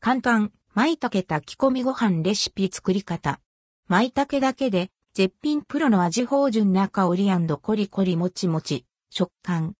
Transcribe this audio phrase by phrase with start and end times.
[0.00, 3.40] 簡単、舞茸炊き込みご飯レシピ作り方。
[3.88, 7.28] 舞茸だけで、絶品プロの味芳醇な香り
[7.60, 9.74] コリコリもちもち、食感。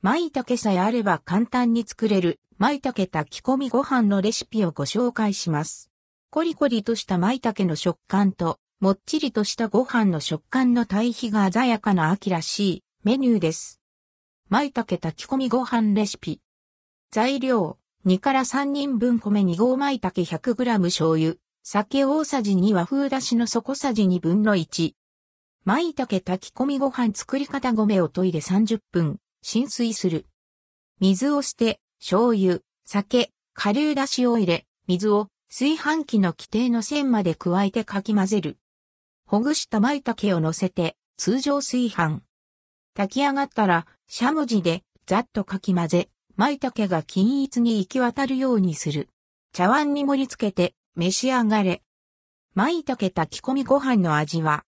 [0.00, 5.90] 舞茸さえあれば簡単に作れる、舞茸炊き込みご飯のレシピをご紹介します。
[6.30, 13.80] コリコリとした舞茸の食感と、もっちりとしたご飯の食感の対比が鮮やかな秋らしいメニューです。
[14.50, 16.40] 舞茸炊き込みご飯レシピ。
[17.10, 24.92] 材料、2から3人分米2合舞茸 100g 醤油、酒大さじ2和風だしの底さじ2分の1。
[25.64, 30.26] 舞茸炊き込みご飯作り方米を研いで30分、浸水する。
[31.00, 38.58] 水を捨て、醤油、酒、顆粒だしを入れ、水を炊飯器の規定の線まで加えてかき混ぜる。
[39.26, 42.20] ほぐした舞茸を乗せて、通常炊飯。
[42.94, 49.08] 炊き上がったら、しゃもじでざっとかき混ぜ、舞茸が均一に行き渡るようにする。
[49.52, 51.82] 茶碗に盛り付けて召し上がれ。
[52.54, 54.64] 舞茸炊き込みご飯の味は、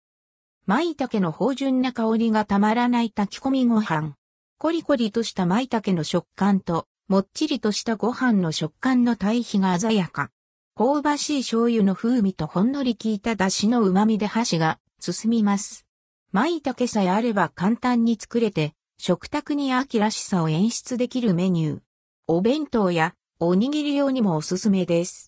[0.66, 4.14] 舞茸の芳醇な香りがたまらない炊き込みご飯。
[4.58, 10.30] コリコリとした舞茸の食感と、もっちりとしたご飯の食感の対比が鮮やか。
[10.76, 15.86] 香ばしい醤油の風味とほんのり効いた出汁の旨味で箸が進みます。
[16.32, 21.80] 舞茸さえあれば簡単に作れて、食卓に秋らしさを演出できるメニュー。
[22.26, 25.24] お弁当やおにぎり用にもおすすめです。